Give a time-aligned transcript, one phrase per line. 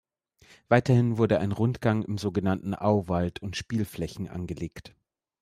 [0.67, 4.95] Weiterhin wurden ein Rundgang im sogenannten Auwald und Spielflächen angelegt.